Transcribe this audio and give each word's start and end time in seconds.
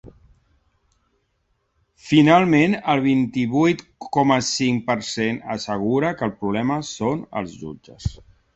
Finalment, 2.05 2.73
el 2.95 3.03
vint-i-vuit 3.09 3.85
coma 4.19 4.39
cinc 4.49 4.83
per 4.89 4.97
cent 5.13 5.39
assegura 5.59 6.15
que 6.23 6.29
el 6.31 6.37
problema 6.43 6.83
són 6.95 7.25
els 7.43 7.59
jutges. 7.63 8.13